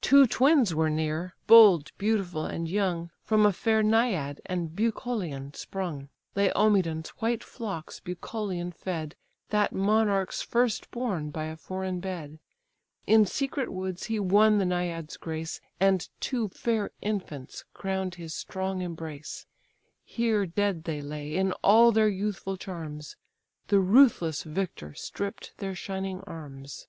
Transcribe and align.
Two 0.00 0.28
twins 0.28 0.72
were 0.72 0.88
near, 0.88 1.34
bold, 1.48 1.90
beautiful, 1.98 2.46
and 2.46 2.68
young, 2.70 3.10
From 3.24 3.44
a 3.44 3.52
fair 3.52 3.82
naiad 3.82 4.40
and 4.46 4.72
Bucolion 4.76 5.52
sprung: 5.54 6.10
(Laomedon's 6.36 7.08
white 7.18 7.42
flocks 7.42 7.98
Bucolion 7.98 8.70
fed, 8.70 9.16
That 9.48 9.72
monarch's 9.72 10.42
first 10.42 10.88
born 10.92 11.30
by 11.30 11.46
a 11.46 11.56
foreign 11.56 11.98
bed; 11.98 12.38
In 13.08 13.26
secret 13.26 13.68
woods 13.72 14.04
he 14.04 14.20
won 14.20 14.58
the 14.58 14.64
naiad's 14.64 15.16
grace, 15.16 15.60
And 15.80 16.08
two 16.20 16.50
fair 16.50 16.92
infants 17.02 17.64
crown'd 17.74 18.14
his 18.14 18.32
strong 18.32 18.80
embrace:) 18.80 19.44
Here 20.04 20.46
dead 20.46 20.84
they 20.84 21.02
lay 21.02 21.34
in 21.34 21.50
all 21.64 21.90
their 21.90 22.06
youthful 22.08 22.56
charms; 22.56 23.16
The 23.66 23.80
ruthless 23.80 24.44
victor 24.44 24.94
stripp'd 24.94 25.50
their 25.56 25.74
shining 25.74 26.20
arms. 26.28 26.86